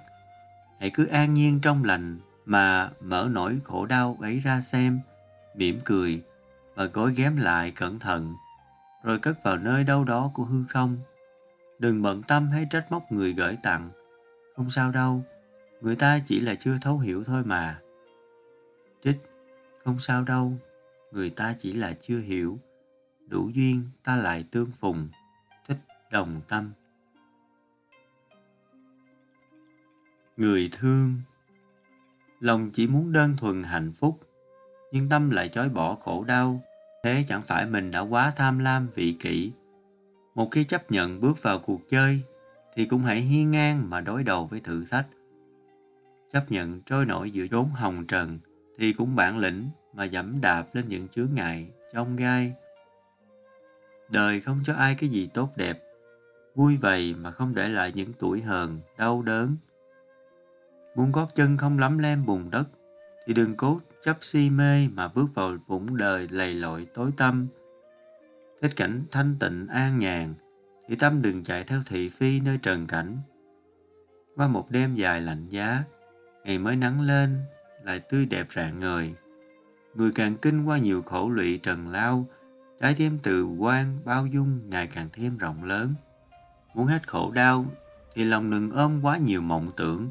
hãy 0.81 0.91
cứ 0.91 1.07
an 1.07 1.35
nhiên 1.35 1.61
trong 1.61 1.85
lành 1.85 2.19
mà 2.45 2.91
mở 3.01 3.29
nỗi 3.31 3.59
khổ 3.65 3.87
đau 3.87 4.19
ấy 4.21 4.41
ra 4.41 4.61
xem, 4.61 5.01
mỉm 5.55 5.81
cười 5.85 6.23
và 6.75 6.85
gói 6.85 7.15
ghém 7.15 7.37
lại 7.37 7.71
cẩn 7.71 7.99
thận, 7.99 8.35
rồi 9.03 9.19
cất 9.19 9.43
vào 9.45 9.57
nơi 9.57 9.85
đâu 9.85 10.05
đó 10.05 10.31
của 10.35 10.45
hư 10.45 10.65
không. 10.69 10.97
Đừng 11.79 12.03
bận 12.03 12.23
tâm 12.23 12.51
hay 12.51 12.67
trách 12.71 12.93
móc 12.93 13.13
người 13.13 13.33
gửi 13.33 13.57
tặng. 13.63 13.91
Không 14.57 14.71
sao 14.71 14.91
đâu, 14.91 15.23
người 15.81 15.97
ta 15.97 16.21
chỉ 16.27 16.41
là 16.41 16.55
chưa 16.55 16.79
thấu 16.81 16.99
hiểu 16.99 17.25
thôi 17.25 17.43
mà. 17.45 17.79
Trích, 19.05 19.17
không 19.85 19.99
sao 20.01 20.25
đâu, 20.25 20.53
người 21.12 21.31
ta 21.31 21.54
chỉ 21.59 21.73
là 21.73 21.95
chưa 22.02 22.19
hiểu. 22.19 22.59
Đủ 23.28 23.49
duyên 23.54 23.83
ta 24.04 24.16
lại 24.16 24.45
tương 24.50 24.71
phùng, 24.71 25.09
thích 25.69 25.78
đồng 26.11 26.40
tâm. 26.49 26.73
Người 30.37 30.69
thương 30.73 31.14
Lòng 32.40 32.71
chỉ 32.71 32.87
muốn 32.87 33.12
đơn 33.12 33.37
thuần 33.37 33.62
hạnh 33.62 33.92
phúc, 33.92 34.21
nhưng 34.92 35.09
tâm 35.09 35.31
lại 35.31 35.49
chối 35.49 35.69
bỏ 35.69 35.95
khổ 35.95 36.25
đau. 36.25 36.61
Thế 37.04 37.25
chẳng 37.28 37.42
phải 37.42 37.66
mình 37.66 37.90
đã 37.90 38.00
quá 38.00 38.33
tham 38.37 38.59
lam 38.59 38.88
vị 38.95 39.16
kỷ. 39.21 39.52
Một 40.35 40.49
khi 40.50 40.64
chấp 40.64 40.90
nhận 40.90 41.21
bước 41.21 41.42
vào 41.42 41.59
cuộc 41.59 41.88
chơi, 41.88 42.23
thì 42.75 42.85
cũng 42.85 43.02
hãy 43.02 43.21
hiên 43.21 43.50
ngang 43.50 43.90
mà 43.90 44.00
đối 44.00 44.23
đầu 44.23 44.47
với 44.47 44.61
thử 44.61 44.85
thách. 44.90 45.07
Chấp 46.33 46.45
nhận 46.52 46.81
trôi 46.81 47.07
nổi 47.07 47.31
giữa 47.31 47.47
chốn 47.50 47.69
hồng 47.69 48.07
trần, 48.07 48.38
thì 48.78 48.92
cũng 48.92 49.16
bản 49.16 49.38
lĩnh 49.38 49.69
mà 49.93 50.05
dẫm 50.05 50.41
đạp 50.41 50.67
lên 50.73 50.89
những 50.89 51.09
chướng 51.09 51.29
ngại, 51.35 51.69
trong 51.93 52.17
gai. 52.17 52.55
Đời 54.09 54.41
không 54.41 54.61
cho 54.65 54.75
ai 54.75 54.95
cái 54.95 55.09
gì 55.09 55.29
tốt 55.35 55.51
đẹp, 55.57 55.83
vui 56.55 56.77
vầy 56.77 57.15
mà 57.15 57.31
không 57.31 57.55
để 57.55 57.69
lại 57.69 57.93
những 57.95 58.13
tuổi 58.19 58.43
hờn, 58.43 58.81
đau 58.99 59.23
đớn. 59.23 59.57
Muốn 60.95 61.13
gót 61.13 61.35
chân 61.35 61.57
không 61.57 61.79
lắm 61.79 61.99
lem 61.99 62.27
bùn 62.27 62.51
đất, 62.51 62.65
thì 63.27 63.35
đừng 63.35 63.57
cố 63.57 63.81
chấp 64.03 64.19
si 64.21 64.51
mê 64.51 64.89
mà 64.89 65.09
bước 65.09 65.27
vào 65.35 65.57
vũng 65.67 65.97
đời 65.97 66.29
lầy 66.31 66.55
lội 66.55 66.87
tối 66.95 67.11
tâm. 67.17 67.47
Thích 68.63 68.73
cảnh 68.77 69.05
thanh 69.11 69.37
tịnh 69.41 69.67
an 69.69 69.99
nhàn, 69.99 70.35
thì 70.89 70.97
tâm 70.97 71.23
đừng 71.23 71.45
chạy 71.45 71.65
theo 71.65 71.81
thị 71.87 72.09
phi 72.09 72.41
nơi 72.41 72.59
trần 72.63 72.87
cảnh. 72.87 73.19
Qua 74.37 74.49
một 74.49 74.71
đêm 74.71 74.95
dài 74.95 75.21
lạnh 75.21 75.49
giá, 75.49 75.83
ngày 76.45 76.59
mới 76.59 76.77
nắng 76.77 77.01
lên, 77.01 77.39
lại 77.83 78.01
tươi 78.01 78.27
đẹp 78.27 78.47
rạng 78.57 78.81
ngời. 78.81 79.15
Người 79.95 80.13
càng 80.15 80.37
kinh 80.37 80.65
qua 80.65 80.79
nhiều 80.79 81.03
khổ 81.03 81.31
lụy 81.31 81.59
trần 81.59 81.89
lao, 81.89 82.27
trái 82.81 82.95
tim 82.95 83.19
từ 83.23 83.45
quan 83.45 83.99
bao 84.05 84.27
dung 84.27 84.71
ngày 84.71 84.87
càng 84.87 85.09
thêm 85.13 85.39
rộng 85.39 85.65
lớn. 85.65 85.95
Muốn 86.75 86.87
hết 86.87 87.09
khổ 87.09 87.31
đau 87.35 87.67
thì 88.15 88.25
lòng 88.25 88.51
đừng 88.51 88.71
ôm 88.71 89.01
quá 89.03 89.17
nhiều 89.17 89.41
mộng 89.41 89.71
tưởng. 89.77 90.11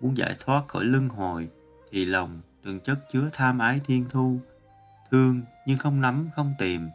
Muốn 0.00 0.16
giải 0.16 0.36
thoát 0.40 0.68
khỏi 0.68 0.84
lưng 0.84 1.08
hồi 1.08 1.48
thì 1.90 2.04
lòng 2.04 2.40
đừng 2.62 2.80
chất 2.80 2.98
chứa 3.12 3.28
tham 3.32 3.58
ái 3.58 3.80
thiên 3.84 4.04
thu. 4.10 4.38
Thương 5.10 5.40
nhưng 5.66 5.78
không 5.78 6.00
nắm 6.00 6.28
không 6.36 6.54
tìm, 6.58 6.88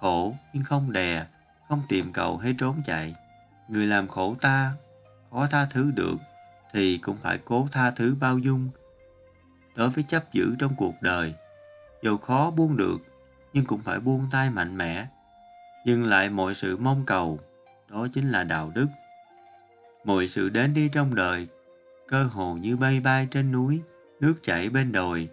khổ 0.00 0.34
nhưng 0.52 0.64
không 0.64 0.92
đè, 0.92 1.26
không 1.68 1.82
tìm 1.88 2.12
cầu 2.12 2.36
hay 2.36 2.54
trốn 2.58 2.82
chạy. 2.86 3.14
Người 3.68 3.86
làm 3.86 4.08
khổ 4.08 4.34
ta, 4.40 4.72
khó 5.30 5.46
tha 5.46 5.64
thứ 5.64 5.90
được 5.94 6.16
thì 6.72 6.98
cũng 6.98 7.16
phải 7.22 7.38
cố 7.44 7.68
tha 7.72 7.90
thứ 7.90 8.16
bao 8.20 8.38
dung. 8.38 8.68
Đối 9.76 9.90
với 9.90 10.04
chấp 10.08 10.32
giữ 10.32 10.54
trong 10.58 10.74
cuộc 10.76 10.94
đời, 11.00 11.34
dù 12.02 12.16
khó 12.16 12.50
buông 12.50 12.76
được 12.76 12.98
nhưng 13.52 13.64
cũng 13.64 13.80
phải 13.80 14.00
buông 14.00 14.26
tay 14.30 14.50
mạnh 14.50 14.76
mẽ, 14.76 15.06
dừng 15.86 16.04
lại 16.04 16.30
mọi 16.30 16.54
sự 16.54 16.76
mong 16.76 17.02
cầu, 17.06 17.38
đó 17.88 18.06
chính 18.12 18.30
là 18.30 18.44
đạo 18.44 18.72
đức. 18.74 18.86
Mọi 20.04 20.28
sự 20.28 20.48
đến 20.48 20.74
đi 20.74 20.88
trong 20.92 21.14
đời, 21.14 21.48
cơ 22.08 22.24
hồ 22.24 22.54
như 22.54 22.76
bay 22.76 23.00
bay 23.00 23.28
trên 23.30 23.52
núi, 23.52 23.80
nước 24.20 24.34
chảy 24.42 24.68
bên 24.68 24.92
đồi, 24.92 25.28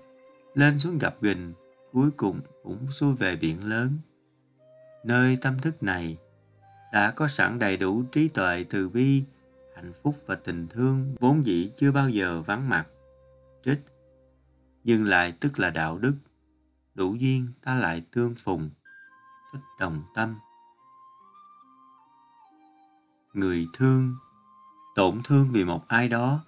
lên 0.53 0.79
xuống 0.79 0.97
gặp 0.97 1.15
gình, 1.21 1.53
cuối 1.93 2.09
cùng 2.17 2.39
cũng 2.63 2.91
xuôi 2.91 3.15
về 3.15 3.35
biển 3.35 3.69
lớn. 3.69 3.97
Nơi 5.03 5.37
tâm 5.41 5.59
thức 5.61 5.83
này 5.83 6.17
đã 6.93 7.11
có 7.11 7.27
sẵn 7.27 7.59
đầy 7.59 7.77
đủ 7.77 8.03
trí 8.11 8.27
tuệ 8.27 8.65
từ 8.69 8.89
bi, 8.89 9.23
hạnh 9.75 9.93
phúc 10.03 10.15
và 10.25 10.35
tình 10.35 10.67
thương 10.67 11.15
vốn 11.19 11.45
dĩ 11.45 11.71
chưa 11.75 11.91
bao 11.91 12.09
giờ 12.09 12.41
vắng 12.41 12.69
mặt. 12.69 12.87
Trích 13.65 13.79
Dừng 14.83 15.05
lại 15.05 15.33
tức 15.39 15.59
là 15.59 15.69
đạo 15.69 15.97
đức, 15.97 16.13
đủ 16.95 17.15
duyên 17.15 17.47
ta 17.63 17.75
lại 17.75 18.03
tương 18.11 18.35
phùng, 18.35 18.69
thích 19.53 19.61
đồng 19.79 20.03
tâm. 20.15 20.35
Người 23.33 23.67
thương 23.73 24.15
Tổn 24.95 25.21
thương 25.23 25.51
vì 25.51 25.63
một 25.63 25.87
ai 25.87 26.09
đó 26.09 26.39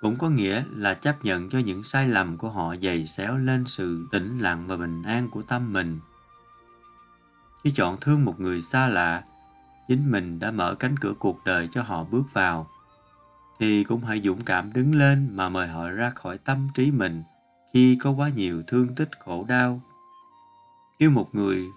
cũng 0.00 0.18
có 0.18 0.30
nghĩa 0.30 0.64
là 0.70 0.94
chấp 0.94 1.24
nhận 1.24 1.50
cho 1.50 1.58
những 1.58 1.82
sai 1.82 2.08
lầm 2.08 2.36
của 2.36 2.50
họ 2.50 2.74
dày 2.82 3.06
xéo 3.06 3.38
lên 3.38 3.64
sự 3.66 4.06
tĩnh 4.12 4.38
lặng 4.38 4.66
và 4.66 4.76
bình 4.76 5.02
an 5.02 5.28
của 5.30 5.42
tâm 5.42 5.72
mình. 5.72 6.00
Khi 7.64 7.72
chọn 7.74 7.96
thương 8.00 8.24
một 8.24 8.40
người 8.40 8.62
xa 8.62 8.88
lạ, 8.88 9.22
chính 9.88 10.10
mình 10.10 10.38
đã 10.38 10.50
mở 10.50 10.74
cánh 10.74 10.96
cửa 10.96 11.14
cuộc 11.18 11.44
đời 11.44 11.68
cho 11.72 11.82
họ 11.82 12.04
bước 12.04 12.22
vào, 12.32 12.70
thì 13.58 13.84
cũng 13.84 14.04
hãy 14.04 14.20
dũng 14.20 14.44
cảm 14.44 14.72
đứng 14.72 14.98
lên 14.98 15.28
mà 15.32 15.48
mời 15.48 15.68
họ 15.68 15.88
ra 15.88 16.10
khỏi 16.10 16.38
tâm 16.38 16.68
trí 16.74 16.90
mình 16.90 17.22
khi 17.72 17.98
có 18.02 18.10
quá 18.10 18.28
nhiều 18.28 18.62
thương 18.66 18.94
tích 18.94 19.10
khổ 19.24 19.44
đau. 19.48 19.80
Yêu 20.98 21.10
một 21.10 21.34
người 21.34 21.72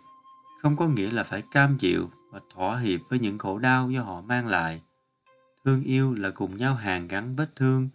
không 0.62 0.78
có 0.78 0.88
nghĩa 0.88 1.12
là 1.12 1.24
phải 1.24 1.44
cam 1.52 1.78
chịu 1.78 2.10
và 2.32 2.40
thỏa 2.54 2.80
hiệp 2.80 3.00
với 3.10 3.20
những 3.20 3.38
khổ 3.38 3.60
đau 3.60 3.92
do 3.92 4.02
họ 4.02 4.22
mang 4.22 4.48
lại. 4.48 4.82
Thương 5.66 5.84
yêu 5.84 6.14
là 6.14 6.32
cùng 6.32 6.58
nhau 6.58 6.76
hàn 6.76 7.08
gắn 7.08 7.36
vết 7.36 7.56
thương 7.56 7.90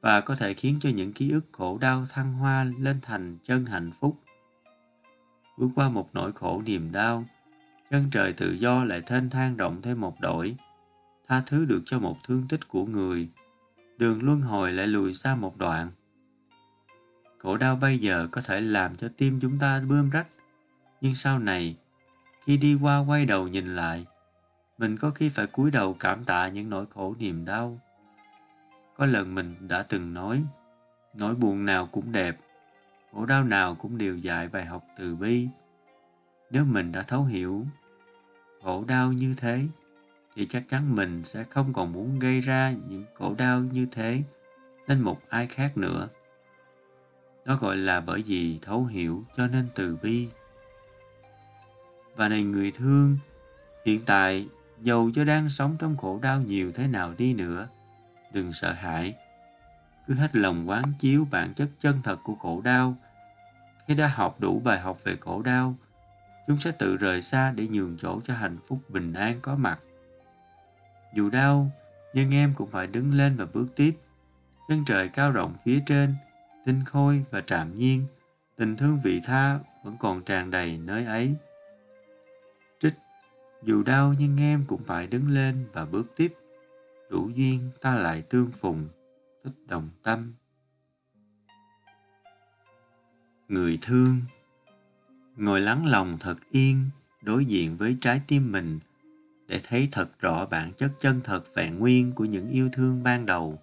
và 0.00 0.20
có 0.20 0.36
thể 0.36 0.54
khiến 0.54 0.78
cho 0.80 0.90
những 0.90 1.12
ký 1.12 1.30
ức 1.30 1.44
khổ 1.52 1.78
đau 1.78 2.04
thăng 2.08 2.32
hoa 2.32 2.64
lên 2.64 2.96
thành 3.02 3.38
chân 3.44 3.66
hạnh 3.66 3.90
phúc. 4.00 4.20
Bước 5.58 5.68
qua 5.74 5.88
một 5.88 6.08
nỗi 6.12 6.32
khổ 6.32 6.62
niềm 6.66 6.92
đau, 6.92 7.24
chân 7.90 8.08
trời 8.12 8.32
tự 8.32 8.52
do 8.52 8.84
lại 8.84 9.00
thênh 9.00 9.30
thang 9.30 9.56
rộng 9.56 9.82
thêm 9.82 10.00
một 10.00 10.20
đổi, 10.20 10.56
tha 11.28 11.42
thứ 11.46 11.64
được 11.64 11.82
cho 11.86 11.98
một 11.98 12.16
thương 12.24 12.46
tích 12.48 12.68
của 12.68 12.84
người, 12.84 13.28
đường 13.98 14.22
luân 14.22 14.40
hồi 14.40 14.72
lại 14.72 14.86
lùi 14.86 15.14
xa 15.14 15.34
một 15.34 15.56
đoạn. 15.56 15.90
Khổ 17.42 17.56
đau 17.56 17.76
bây 17.76 17.98
giờ 17.98 18.28
có 18.30 18.40
thể 18.40 18.60
làm 18.60 18.96
cho 18.96 19.08
tim 19.16 19.38
chúng 19.42 19.58
ta 19.58 19.82
bươm 19.88 20.10
rách, 20.10 20.26
nhưng 21.00 21.14
sau 21.14 21.38
này, 21.38 21.76
khi 22.44 22.56
đi 22.56 22.78
qua 22.82 22.98
quay 22.98 23.26
đầu 23.26 23.48
nhìn 23.48 23.76
lại, 23.76 24.06
mình 24.78 24.96
có 24.96 25.10
khi 25.10 25.28
phải 25.28 25.46
cúi 25.46 25.70
đầu 25.70 25.96
cảm 26.00 26.24
tạ 26.24 26.48
những 26.48 26.70
nỗi 26.70 26.86
khổ 26.94 27.14
niềm 27.18 27.44
đau. 27.44 27.80
Có 28.96 29.06
lần 29.06 29.34
mình 29.34 29.54
đã 29.68 29.82
từng 29.82 30.14
nói, 30.14 30.42
nỗi 31.14 31.34
buồn 31.34 31.64
nào 31.64 31.86
cũng 31.86 32.12
đẹp, 32.12 32.36
khổ 33.12 33.26
đau 33.26 33.44
nào 33.44 33.74
cũng 33.74 33.98
đều 33.98 34.16
dạy 34.16 34.48
bài 34.48 34.64
học 34.64 34.84
từ 34.98 35.16
bi. 35.16 35.48
Nếu 36.50 36.64
mình 36.64 36.92
đã 36.92 37.02
thấu 37.02 37.24
hiểu 37.24 37.66
khổ 38.62 38.84
đau 38.88 39.12
như 39.12 39.34
thế, 39.36 39.66
thì 40.36 40.46
chắc 40.46 40.68
chắn 40.68 40.94
mình 40.96 41.24
sẽ 41.24 41.44
không 41.44 41.72
còn 41.72 41.92
muốn 41.92 42.18
gây 42.18 42.40
ra 42.40 42.74
những 42.88 43.04
khổ 43.14 43.34
đau 43.38 43.60
như 43.60 43.86
thế 43.90 44.22
lên 44.86 45.00
một 45.00 45.20
ai 45.28 45.46
khác 45.46 45.76
nữa. 45.76 46.08
Đó 47.44 47.56
gọi 47.56 47.76
là 47.76 48.00
bởi 48.00 48.22
vì 48.26 48.58
thấu 48.62 48.84
hiểu 48.84 49.24
cho 49.36 49.46
nên 49.46 49.68
từ 49.74 49.98
bi. 50.02 50.28
Và 52.16 52.28
này 52.28 52.42
người 52.42 52.72
thương, 52.72 53.16
hiện 53.86 54.00
tại 54.06 54.46
dầu 54.80 55.10
cho 55.14 55.24
đang 55.24 55.48
sống 55.48 55.76
trong 55.78 55.96
khổ 55.96 56.18
đau 56.22 56.40
nhiều 56.40 56.72
thế 56.72 56.86
nào 56.86 57.14
đi 57.18 57.34
nữa, 57.34 57.68
đừng 58.32 58.52
sợ 58.52 58.72
hãi. 58.72 59.14
Cứ 60.06 60.14
hết 60.14 60.36
lòng 60.36 60.68
quán 60.68 60.92
chiếu 60.98 61.26
bản 61.30 61.54
chất 61.54 61.68
chân 61.80 62.00
thật 62.02 62.16
của 62.22 62.34
khổ 62.34 62.60
đau. 62.64 62.96
Khi 63.88 63.94
đã 63.94 64.08
học 64.08 64.40
đủ 64.40 64.60
bài 64.64 64.80
học 64.80 64.98
về 65.04 65.16
khổ 65.20 65.42
đau, 65.42 65.76
chúng 66.46 66.58
sẽ 66.58 66.72
tự 66.72 66.96
rời 66.96 67.22
xa 67.22 67.52
để 67.56 67.68
nhường 67.68 67.96
chỗ 68.00 68.20
cho 68.24 68.34
hạnh 68.34 68.56
phúc 68.66 68.78
bình 68.88 69.12
an 69.12 69.40
có 69.42 69.54
mặt. 69.54 69.80
Dù 71.14 71.30
đau, 71.30 71.70
nhưng 72.14 72.34
em 72.34 72.54
cũng 72.56 72.70
phải 72.70 72.86
đứng 72.86 73.14
lên 73.14 73.36
và 73.36 73.46
bước 73.52 73.66
tiếp. 73.76 73.96
Chân 74.68 74.84
trời 74.86 75.08
cao 75.08 75.30
rộng 75.30 75.54
phía 75.64 75.80
trên, 75.86 76.14
tinh 76.64 76.84
khôi 76.84 77.24
và 77.30 77.40
trạm 77.40 77.78
nhiên, 77.78 78.06
tình 78.56 78.76
thương 78.76 79.00
vị 79.04 79.20
tha 79.24 79.58
vẫn 79.84 79.96
còn 80.00 80.22
tràn 80.22 80.50
đầy 80.50 80.78
nơi 80.78 81.04
ấy. 81.04 81.34
Trích, 82.80 82.94
dù 83.62 83.82
đau 83.82 84.14
nhưng 84.18 84.36
em 84.40 84.64
cũng 84.68 84.82
phải 84.84 85.06
đứng 85.06 85.30
lên 85.30 85.66
và 85.72 85.84
bước 85.84 86.06
tiếp. 86.16 86.34
Đủ 87.10 87.30
duyên 87.34 87.70
ta 87.80 87.94
lại 87.94 88.22
tương 88.22 88.50
phùng, 88.50 88.88
thích 89.44 89.54
đồng 89.66 89.88
tâm. 90.02 90.32
Người 93.48 93.78
thương 93.82 94.16
Ngồi 95.36 95.60
lắng 95.60 95.86
lòng 95.86 96.16
thật 96.20 96.36
yên, 96.50 96.90
đối 97.22 97.44
diện 97.44 97.76
với 97.76 97.96
trái 98.00 98.20
tim 98.28 98.52
mình, 98.52 98.78
để 99.46 99.60
thấy 99.64 99.88
thật 99.92 100.20
rõ 100.20 100.46
bản 100.46 100.72
chất 100.72 100.92
chân 101.00 101.20
thật 101.24 101.54
vẹn 101.54 101.78
nguyên 101.78 102.12
của 102.12 102.24
những 102.24 102.50
yêu 102.50 102.68
thương 102.72 103.02
ban 103.02 103.26
đầu 103.26 103.58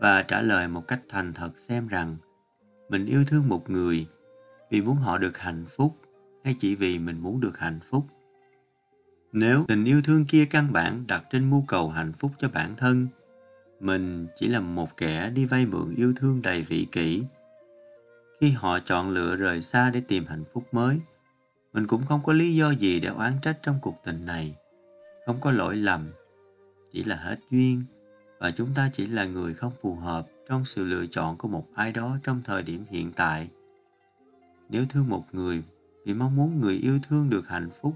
và 0.00 0.22
trả 0.22 0.42
lời 0.42 0.68
một 0.68 0.88
cách 0.88 1.00
thành 1.08 1.32
thật 1.32 1.58
xem 1.58 1.88
rằng 1.88 2.16
mình 2.88 3.06
yêu 3.06 3.24
thương 3.26 3.48
một 3.48 3.70
người 3.70 4.06
vì 4.70 4.80
muốn 4.80 4.96
họ 4.96 5.18
được 5.18 5.38
hạnh 5.38 5.64
phúc 5.76 5.96
hay 6.44 6.54
chỉ 6.60 6.74
vì 6.74 6.98
mình 6.98 7.18
muốn 7.22 7.40
được 7.40 7.58
hạnh 7.58 7.78
phúc. 7.90 8.06
Nếu 9.32 9.64
tình 9.68 9.84
yêu 9.84 10.02
thương 10.04 10.24
kia 10.24 10.44
căn 10.44 10.72
bản 10.72 11.04
đặt 11.06 11.24
trên 11.30 11.50
mưu 11.50 11.64
cầu 11.68 11.88
hạnh 11.88 12.12
phúc 12.12 12.30
cho 12.38 12.48
bản 12.48 12.76
thân, 12.76 13.08
mình 13.80 14.26
chỉ 14.36 14.48
là 14.48 14.60
một 14.60 14.96
kẻ 14.96 15.30
đi 15.34 15.44
vay 15.44 15.66
mượn 15.66 15.94
yêu 15.94 16.12
thương 16.16 16.42
đầy 16.42 16.62
vị 16.62 16.86
kỷ. 16.92 17.22
Khi 18.40 18.50
họ 18.50 18.78
chọn 18.78 19.10
lựa 19.10 19.36
rời 19.36 19.62
xa 19.62 19.90
để 19.90 20.00
tìm 20.08 20.26
hạnh 20.26 20.44
phúc 20.52 20.64
mới, 20.72 20.98
mình 21.72 21.86
cũng 21.86 22.06
không 22.06 22.20
có 22.24 22.32
lý 22.32 22.54
do 22.54 22.70
gì 22.70 23.00
để 23.00 23.08
oán 23.08 23.32
trách 23.42 23.58
trong 23.62 23.78
cuộc 23.82 24.00
tình 24.04 24.26
này. 24.26 24.54
Không 25.26 25.40
có 25.40 25.50
lỗi 25.50 25.76
lầm, 25.76 26.06
chỉ 26.92 27.04
là 27.04 27.16
hết 27.16 27.36
duyên 27.50 27.82
và 28.38 28.50
chúng 28.50 28.68
ta 28.74 28.90
chỉ 28.92 29.06
là 29.06 29.24
người 29.24 29.54
không 29.54 29.72
phù 29.82 29.94
hợp 29.94 30.26
trong 30.48 30.64
sự 30.64 30.84
lựa 30.84 31.06
chọn 31.06 31.36
của 31.36 31.48
một 31.48 31.66
ai 31.74 31.92
đó 31.92 32.18
trong 32.22 32.42
thời 32.44 32.62
điểm 32.62 32.84
hiện 32.90 33.12
tại. 33.12 33.48
Nếu 34.68 34.84
thương 34.88 35.08
một 35.08 35.24
người 35.32 35.62
vì 36.04 36.14
mong 36.14 36.36
muốn 36.36 36.60
người 36.60 36.74
yêu 36.74 36.98
thương 37.08 37.30
được 37.30 37.48
hạnh 37.48 37.68
phúc, 37.80 37.94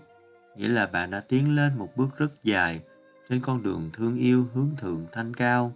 nghĩa 0.57 0.69
là 0.69 0.87
bạn 0.87 1.11
đã 1.11 1.21
tiến 1.21 1.57
lên 1.57 1.73
một 1.79 1.97
bước 1.97 2.19
rất 2.19 2.45
dài 2.45 2.81
trên 3.29 3.41
con 3.41 3.63
đường 3.63 3.91
thương 3.93 4.19
yêu 4.19 4.47
hướng 4.55 4.71
thượng 4.79 5.07
thanh 5.13 5.35
cao. 5.35 5.73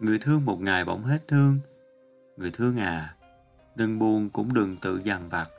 Người 0.00 0.18
thương 0.18 0.44
một 0.44 0.60
ngày 0.60 0.84
bỗng 0.84 1.02
hết 1.02 1.28
thương. 1.28 1.58
Người 2.36 2.50
thương 2.50 2.76
à, 2.76 3.14
đừng 3.74 3.98
buồn 3.98 4.30
cũng 4.30 4.54
đừng 4.54 4.76
tự 4.76 5.00
dằn 5.04 5.28
vặt. 5.28 5.50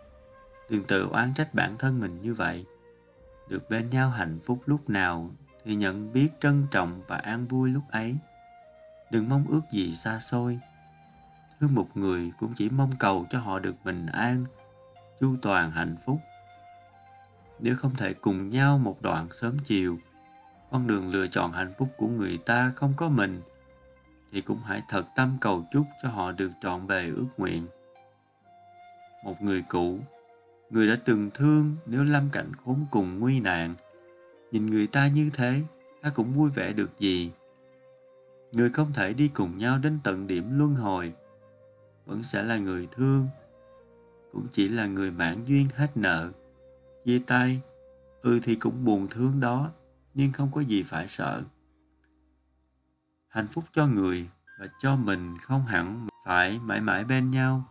Đừng 0.70 0.84
tự 0.84 1.08
oán 1.10 1.34
trách 1.34 1.54
bản 1.54 1.78
thân 1.78 2.00
mình 2.00 2.22
như 2.22 2.34
vậy. 2.34 2.66
Được 3.50 3.70
bên 3.70 3.90
nhau 3.90 4.10
hạnh 4.10 4.40
phúc 4.44 4.62
lúc 4.66 4.90
nào 4.90 5.32
thì 5.66 5.76
nhận 5.76 6.14
biết 6.14 6.30
trân 6.40 6.68
trọng 6.72 7.02
và 7.08 7.18
an 7.18 7.48
vui 7.48 7.70
lúc 7.70 7.84
ấy. 7.92 8.16
Đừng 9.12 9.30
mong 9.30 9.46
ước 9.50 9.62
gì 9.72 9.96
xa 9.96 10.20
xôi. 10.20 10.60
Thương 11.60 11.76
một 11.76 11.88
người 11.94 12.32
cũng 12.40 12.54
chỉ 12.56 12.70
mong 12.70 12.92
cầu 13.00 13.26
cho 13.30 13.40
họ 13.40 13.60
được 13.60 13.76
bình 13.84 14.06
an, 14.06 14.46
chu 15.20 15.36
toàn 15.42 15.72
hạnh 15.72 15.96
phúc. 16.06 16.20
Nếu 17.60 17.76
không 17.76 17.96
thể 17.96 18.14
cùng 18.14 18.50
nhau 18.50 18.78
một 18.78 19.02
đoạn 19.02 19.28
sớm 19.32 19.58
chiều, 19.64 19.98
con 20.72 20.88
đường 20.88 21.12
lựa 21.12 21.28
chọn 21.28 21.52
hạnh 21.52 21.74
phúc 21.78 21.90
của 21.98 22.08
người 22.08 22.38
ta 22.38 22.72
không 22.76 22.94
có 22.98 23.10
mình, 23.10 23.42
thì 24.32 24.42
cũng 24.42 24.60
hãy 24.66 24.82
thật 24.90 25.06
tâm 25.16 25.38
cầu 25.42 25.66
chúc 25.72 25.86
cho 26.04 26.10
họ 26.10 26.32
được 26.32 26.52
trọn 26.62 26.88
bề 26.88 27.10
ước 27.10 27.28
nguyện. 27.38 27.68
Một 29.24 29.42
người 29.42 29.64
cũ, 29.68 30.00
người 30.70 30.88
đã 30.88 30.98
từng 31.06 31.30
thương 31.34 31.76
nếu 31.86 32.04
lâm 32.04 32.30
cảnh 32.32 32.52
khốn 32.66 32.86
cùng 32.92 33.20
nguy 33.20 33.40
nạn, 33.40 33.76
nhìn 34.52 34.66
người 34.66 34.88
ta 34.88 35.08
như 35.08 35.30
thế, 35.34 35.62
ta 36.02 36.10
cũng 36.10 36.34
vui 36.34 36.50
vẻ 36.50 36.74
được 36.74 37.00
gì. 37.00 37.32
Người 38.52 38.70
không 38.70 38.94
thể 38.94 39.14
đi 39.14 39.28
cùng 39.28 39.58
nhau 39.58 39.78
đến 39.78 40.00
tận 40.04 40.28
điểm 40.28 40.58
luân 40.58 40.76
hồi, 40.76 41.14
vẫn 42.06 42.24
sẽ 42.24 42.44
là 42.44 42.58
người 42.58 42.88
thương, 42.92 43.28
cũng 44.32 44.48
chỉ 44.52 44.68
là 44.68 44.86
người 44.86 45.12
mãn 45.12 45.46
duyên 45.46 45.68
hết 45.76 45.98
nợ. 45.98 46.32
Chia 47.06 47.22
tay, 47.28 47.62
ừ 48.22 48.40
thì 48.44 48.56
cũng 48.56 48.86
buồn 48.86 49.08
thương 49.08 49.40
đó, 49.40 49.72
nhưng 50.14 50.32
không 50.32 50.52
có 50.54 50.62
gì 50.62 50.84
phải 50.84 51.08
sợ. 51.08 51.44
Hạnh 53.28 53.48
phúc 53.48 53.64
cho 53.74 53.88
người 53.88 54.30
và 54.60 54.68
cho 54.80 54.96
mình 54.96 55.38
không 55.38 55.66
hẳn 55.66 56.08
phải 56.26 56.60
mãi 56.60 56.82
mãi 56.82 57.04
bên 57.04 57.32
nhau. 57.32 57.64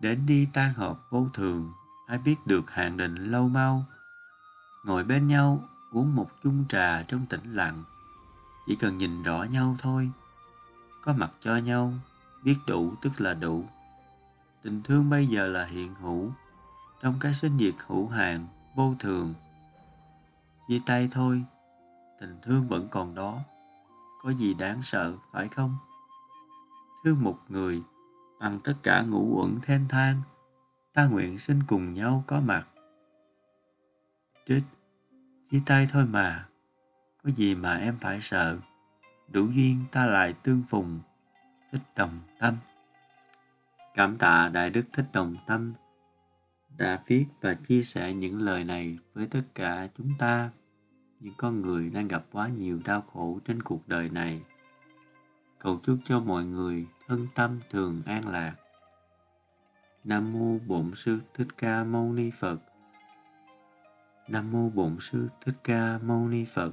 Đến 0.00 0.26
đi 0.26 0.48
tan 0.52 0.74
hợp 0.74 1.00
vô 1.10 1.28
thường, 1.34 1.72
ai 2.06 2.18
biết 2.18 2.36
được 2.46 2.70
hạn 2.70 2.96
định 2.96 3.14
lâu 3.14 3.48
mau. 3.48 3.84
Ngồi 4.84 5.04
bên 5.04 5.26
nhau 5.26 5.68
uống 5.92 6.16
một 6.16 6.30
chung 6.42 6.64
trà 6.68 7.02
trong 7.02 7.26
tĩnh 7.26 7.52
lặng, 7.52 7.84
chỉ 8.68 8.76
cần 8.76 8.98
nhìn 8.98 9.22
rõ 9.22 9.42
nhau 9.42 9.76
thôi. 9.78 10.10
Có 11.02 11.12
mặt 11.12 11.32
cho 11.40 11.56
nhau, 11.56 11.92
biết 12.44 12.56
đủ 12.66 12.94
tức 13.02 13.20
là 13.20 13.34
đủ. 13.34 13.64
Tình 14.62 14.82
thương 14.82 15.10
bây 15.10 15.26
giờ 15.26 15.48
là 15.48 15.64
hiện 15.64 15.94
hữu, 15.94 16.32
trong 17.02 17.14
cái 17.20 17.34
sinh 17.34 17.58
diệt 17.58 17.74
hữu 17.86 18.08
hạn, 18.08 18.46
vô 18.74 18.94
thường. 18.98 19.34
Chia 20.68 20.80
tay 20.86 21.08
thôi, 21.10 21.44
tình 22.20 22.38
thương 22.42 22.68
vẫn 22.68 22.88
còn 22.90 23.14
đó. 23.14 23.38
Có 24.22 24.30
gì 24.30 24.54
đáng 24.54 24.82
sợ, 24.82 25.14
phải 25.32 25.48
không? 25.48 25.76
Thương 27.04 27.22
một 27.24 27.38
người, 27.48 27.82
bằng 28.40 28.60
tất 28.64 28.74
cả 28.82 29.02
ngũ 29.02 29.40
uẩn 29.40 29.58
thênh 29.62 29.88
thang, 29.88 30.22
ta 30.94 31.06
nguyện 31.06 31.38
xin 31.38 31.62
cùng 31.66 31.94
nhau 31.94 32.24
có 32.26 32.40
mặt. 32.40 32.66
Trích, 34.46 34.62
chia 35.50 35.60
tay 35.66 35.86
thôi 35.90 36.06
mà, 36.06 36.48
có 37.22 37.30
gì 37.30 37.54
mà 37.54 37.76
em 37.76 37.98
phải 38.00 38.20
sợ, 38.20 38.58
đủ 39.28 39.46
duyên 39.46 39.84
ta 39.92 40.06
lại 40.06 40.34
tương 40.42 40.62
phùng, 40.68 41.00
thích 41.72 41.82
đồng 41.96 42.20
tâm. 42.38 42.56
Cảm 43.94 44.18
tạ 44.18 44.48
Đại 44.48 44.70
Đức 44.70 44.84
Thích 44.92 45.06
Đồng 45.12 45.36
Tâm 45.46 45.72
đã 46.76 47.02
viết 47.06 47.26
và 47.40 47.54
chia 47.54 47.82
sẻ 47.82 48.12
những 48.12 48.42
lời 48.42 48.64
này 48.64 48.98
với 49.14 49.26
tất 49.26 49.42
cả 49.54 49.88
chúng 49.98 50.12
ta, 50.18 50.50
những 51.20 51.34
con 51.36 51.60
người 51.60 51.90
đang 51.90 52.08
gặp 52.08 52.24
quá 52.32 52.48
nhiều 52.48 52.80
đau 52.84 53.00
khổ 53.00 53.38
trên 53.44 53.62
cuộc 53.62 53.88
đời 53.88 54.08
này. 54.08 54.40
Cầu 55.58 55.80
chúc 55.82 55.98
cho 56.04 56.20
mọi 56.20 56.44
người 56.44 56.86
thân 57.06 57.26
tâm 57.34 57.60
thường 57.70 58.02
an 58.06 58.28
lạc. 58.28 58.54
Nam 60.04 60.32
mô 60.32 60.58
Bổn 60.66 60.92
sư 60.96 61.18
Thích 61.34 61.48
Ca 61.58 61.84
Mâu 61.84 62.12
Ni 62.12 62.30
Phật. 62.30 62.58
Nam 64.28 64.52
mô 64.52 64.70
Bổn 64.70 64.96
sư 65.00 65.28
Thích 65.44 65.56
Ca 65.64 65.98
Mâu 65.98 66.28
Ni 66.28 66.44
Phật. 66.44 66.72